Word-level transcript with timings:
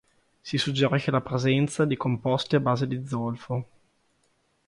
Si 0.41 0.57
suggerisce 0.57 1.11
la 1.11 1.21
presenza 1.21 1.85
di 1.85 1.95
composti 1.95 2.55
a 2.55 2.59
base 2.59 3.05
zolfo. 3.05 3.67